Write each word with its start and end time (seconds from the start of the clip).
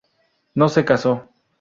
No 0.55 0.67
se 0.69 0.83
caso. 0.83 1.29